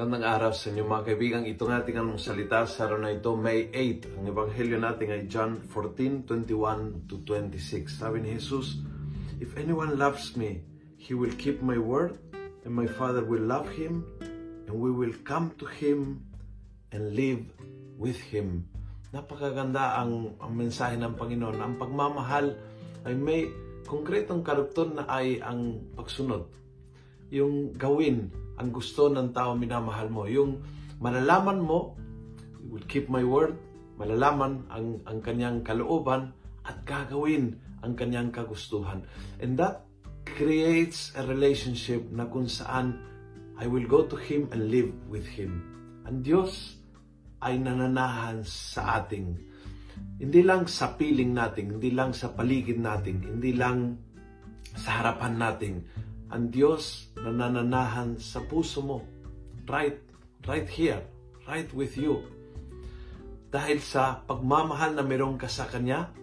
Magandang 0.00 0.32
araw 0.32 0.52
sa 0.56 0.72
inyo 0.72 0.88
mga 0.88 1.12
kaibigan. 1.12 1.44
Ito 1.44 1.68
nga 1.68 1.84
ating 1.84 2.00
anong 2.00 2.16
salita 2.16 2.64
sa 2.64 2.88
araw 2.88 3.04
na 3.04 3.12
ito, 3.12 3.36
May 3.36 3.68
8. 3.68 4.16
Ang 4.16 4.32
ebanghelyo 4.32 4.80
natin 4.80 5.12
ay 5.12 5.28
John 5.28 5.60
14, 5.60 6.24
21 6.24 7.04
to 7.04 7.20
26. 7.28 8.00
Sabi 8.00 8.24
ni 8.24 8.32
Jesus, 8.32 8.80
If 9.44 9.60
anyone 9.60 10.00
loves 10.00 10.40
me, 10.40 10.64
he 10.96 11.12
will 11.12 11.36
keep 11.36 11.60
my 11.60 11.76
word, 11.76 12.16
and 12.64 12.72
my 12.72 12.88
Father 12.88 13.20
will 13.20 13.44
love 13.44 13.68
him, 13.76 14.08
and 14.64 14.72
we 14.72 14.88
will 14.88 15.12
come 15.20 15.52
to 15.60 15.68
him 15.68 16.24
and 16.96 17.12
live 17.12 17.44
with 18.00 18.16
him. 18.32 18.72
Napakaganda 19.12 20.00
ang, 20.00 20.32
ang 20.40 20.52
mensahe 20.56 20.96
ng 20.96 21.12
Panginoon. 21.12 21.60
Ang 21.60 21.76
pagmamahal 21.76 22.56
ay 23.04 23.12
may 23.20 23.52
konkretong 23.84 24.40
karugtong 24.40 24.96
na 24.96 25.04
ay 25.12 25.44
ang 25.44 25.92
pagsunod. 25.92 26.48
Yung 27.28 27.76
gawin 27.76 28.32
ang 28.60 28.68
gusto 28.76 29.08
ng 29.08 29.32
tao 29.32 29.56
minamahal 29.56 30.12
mo. 30.12 30.28
Yung 30.28 30.60
malalaman 31.00 31.64
mo, 31.64 31.96
will 32.68 32.84
keep 32.84 33.08
my 33.08 33.24
word, 33.24 33.56
malalaman 33.96 34.68
ang, 34.68 35.00
ang 35.08 35.18
kanyang 35.24 35.64
kalooban 35.64 36.36
at 36.68 36.84
gagawin 36.84 37.56
ang 37.80 37.96
kanyang 37.96 38.28
kagustuhan. 38.28 39.00
And 39.40 39.56
that 39.56 39.88
creates 40.28 41.16
a 41.16 41.24
relationship 41.24 42.04
na 42.12 42.28
kung 42.28 42.46
saan 42.46 43.00
I 43.56 43.64
will 43.64 43.88
go 43.88 44.04
to 44.04 44.16
Him 44.16 44.52
and 44.52 44.68
live 44.68 44.92
with 45.08 45.24
Him. 45.24 45.64
Ang 46.04 46.20
Diyos 46.20 46.76
ay 47.40 47.56
nananahan 47.56 48.44
sa 48.44 49.00
ating 49.00 49.48
hindi 50.20 50.40
lang 50.44 50.68
sa 50.68 50.96
piling 50.96 51.32
natin, 51.32 51.80
hindi 51.80 51.92
lang 51.92 52.12
sa 52.12 52.32
paligid 52.32 52.76
natin, 52.76 53.24
hindi 53.24 53.56
lang 53.56 53.96
sa 54.76 55.00
harapan 55.00 55.34
natin, 55.36 55.72
ang 56.30 56.48
Diyos 56.54 57.10
na 57.18 57.34
nananahan 57.34 58.16
sa 58.22 58.38
puso 58.46 58.80
mo. 58.80 58.98
Right, 59.66 59.98
right 60.46 60.66
here, 60.70 61.02
right 61.46 61.66
with 61.74 61.98
you. 61.98 62.22
Dahil 63.50 63.82
sa 63.82 64.22
pagmamahal 64.24 64.94
na 64.94 65.02
meron 65.02 65.34
ka 65.34 65.50
sa 65.50 65.66
Kanya, 65.66 66.14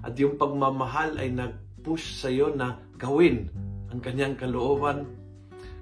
at 0.00 0.14
yung 0.16 0.40
pagmamahal 0.40 1.18
ay 1.20 1.34
nag-push 1.34 2.16
sa 2.16 2.32
iyo 2.32 2.54
na 2.54 2.80
gawin 2.96 3.52
ang 3.90 4.00
kanyang 4.00 4.38
kalooban, 4.38 5.04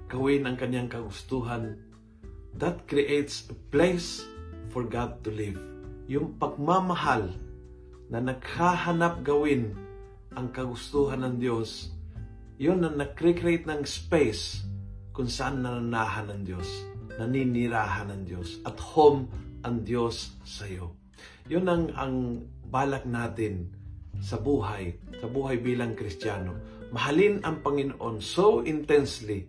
gawin 0.09 0.43
ang 0.43 0.57
kanyang 0.57 0.89
kagustuhan. 0.89 1.77
That 2.57 2.89
creates 2.89 3.47
a 3.47 3.55
place 3.69 4.25
for 4.73 4.83
God 4.83 5.21
to 5.23 5.29
live. 5.31 5.61
Yung 6.09 6.35
pagmamahal 6.41 7.31
na 8.09 8.19
naghahanap 8.19 9.21
gawin 9.21 9.77
ang 10.33 10.49
kagustuhan 10.49 11.21
ng 11.21 11.35
Diyos, 11.37 11.93
yun 12.59 12.83
ang 12.83 12.99
nag-create 12.99 13.63
ng 13.63 13.87
space 13.87 14.67
kung 15.15 15.31
saan 15.31 15.63
nananahan 15.63 16.27
ng 16.27 16.41
Diyos, 16.43 16.67
naninirahan 17.15 18.11
ng 18.11 18.21
Diyos, 18.27 18.59
at 18.67 18.75
home 18.75 19.31
ang 19.63 19.87
Diyos 19.87 20.35
sa 20.43 20.67
iyo. 20.67 20.99
Yun 21.47 21.71
ang, 21.71 21.83
ang 21.95 22.15
balak 22.67 23.07
natin 23.07 23.71
sa 24.19 24.35
buhay, 24.43 24.91
sa 25.23 25.31
buhay 25.31 25.63
bilang 25.63 25.95
Kristiyano. 25.95 26.59
Mahalin 26.91 27.39
ang 27.47 27.63
Panginoon 27.63 28.19
so 28.19 28.59
intensely 28.67 29.47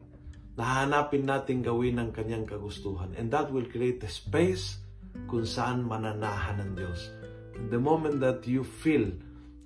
na 0.55 0.87
hanapin 0.87 1.27
natin 1.27 1.67
gawin 1.67 1.99
ang 1.99 2.15
kanyang 2.15 2.47
kagustuhan. 2.47 3.11
And 3.19 3.27
that 3.35 3.51
will 3.51 3.67
create 3.67 4.07
a 4.07 4.11
space 4.13 4.79
kung 5.27 5.43
saan 5.43 5.83
mananahan 5.83 6.63
ng 6.63 6.73
Diyos. 6.79 7.11
And 7.59 7.75
the 7.75 7.83
moment 7.83 8.23
that 8.23 8.47
you 8.47 8.63
feel 8.63 9.11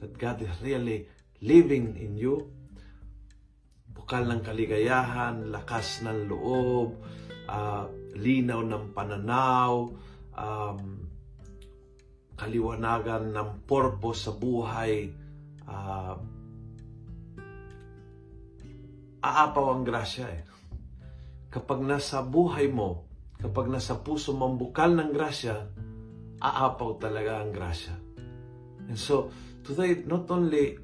that 0.00 0.16
God 0.16 0.40
is 0.40 0.54
really 0.64 1.12
living 1.44 2.00
in 2.00 2.16
you, 2.16 2.48
bukal 3.94 4.26
ng 4.26 4.42
kaligayahan, 4.42 5.48
lakas 5.54 6.02
ng 6.02 6.26
loob, 6.26 6.98
uh, 7.48 7.86
linaw 8.18 8.60
ng 8.60 8.84
pananaw, 8.90 9.88
um, 10.34 10.80
kaliwanagan 12.34 13.30
ng 13.30 13.50
purpose 13.64 14.26
sa 14.26 14.32
buhay, 14.34 15.08
uh, 15.70 16.18
aapaw 19.24 19.66
ang 19.72 19.86
grasya 19.86 20.26
eh. 20.28 20.42
Kapag 21.48 21.80
nasa 21.86 22.20
buhay 22.20 22.68
mo, 22.68 23.06
kapag 23.38 23.70
nasa 23.70 24.02
puso 24.02 24.34
mo 24.34 24.50
ang 24.50 24.58
bukal 24.58 24.92
ng 24.98 25.14
grasya, 25.14 25.70
aapaw 26.42 26.98
talaga 26.98 27.40
ang 27.40 27.54
grasya. 27.54 27.94
And 28.90 29.00
so, 29.00 29.32
today, 29.64 30.04
not 30.04 30.28
only 30.28 30.76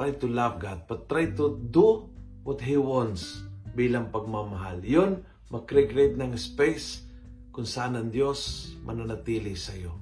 try 0.00 0.16
to 0.16 0.32
love 0.32 0.56
God, 0.56 0.88
but 0.88 1.12
try 1.12 1.28
to 1.36 1.60
do 1.60 2.08
what 2.40 2.64
He 2.64 2.80
wants 2.80 3.44
bilang 3.76 4.08
pagmamahal. 4.08 4.80
Yun, 4.80 5.20
mag-create 5.52 6.16
ng 6.16 6.32
space 6.40 7.04
kung 7.52 7.68
saan 7.68 8.00
ang 8.00 8.08
Diyos 8.08 8.72
mananatili 8.80 9.52
sa 9.60 9.76
iyo. 9.76 9.92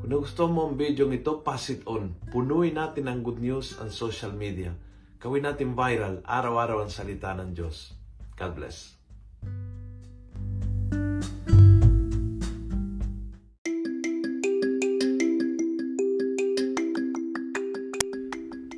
Kung 0.00 0.16
gusto 0.16 0.48
mo 0.48 0.72
ang 0.72 0.80
video 0.80 1.04
ito, 1.12 1.44
pass 1.44 1.68
it 1.68 1.84
on. 1.84 2.16
Punuin 2.32 2.80
natin 2.80 3.12
ang 3.12 3.20
good 3.20 3.36
news 3.36 3.76
ang 3.76 3.92
social 3.92 4.32
media. 4.32 4.72
Gawin 5.20 5.44
natin 5.44 5.76
viral, 5.76 6.24
araw-araw 6.24 6.80
ang 6.80 6.88
salita 6.88 7.36
ng 7.36 7.52
Diyos. 7.52 7.92
God 8.40 8.56
bless. 8.56 8.95